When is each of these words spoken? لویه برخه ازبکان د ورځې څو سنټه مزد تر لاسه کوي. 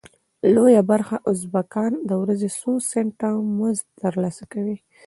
لویه 0.55 0.81
برخه 0.91 1.15
ازبکان 1.31 1.91
د 2.09 2.11
ورځې 2.21 2.49
څو 2.59 2.71
سنټه 2.91 3.29
مزد 3.57 3.85
تر 4.01 4.13
لاسه 4.23 4.43
کوي. 4.53 4.77